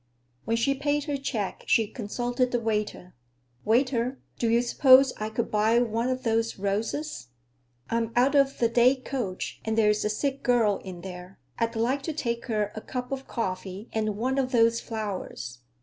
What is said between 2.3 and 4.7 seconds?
the waiter. "Waiter, do you